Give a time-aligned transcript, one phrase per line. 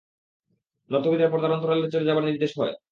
[0.91, 2.73] নর্তকীদের পর্দার অন্তরালে চলে যাবার নির্দেশ হয়।